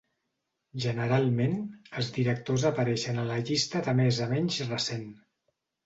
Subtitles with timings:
[0.85, 1.53] Generalment,
[2.01, 5.11] els directors apareixen a la llista de més a menys recent.